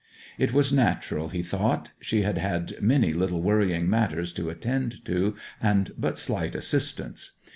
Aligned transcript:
It 0.39 0.51
was 0.51 0.73
natural, 0.73 1.29
he 1.29 1.43
thought. 1.43 1.89
She 1.99 2.23
had 2.23 2.39
had 2.39 2.73
many 2.81 3.13
little 3.13 3.43
worrying 3.43 3.87
matters 3.87 4.31
to 4.33 4.49
attend 4.49 5.05
to, 5.05 5.35
and 5.61 5.91
but 5.95 6.17
slight 6.17 6.55
assistance. 6.55 7.33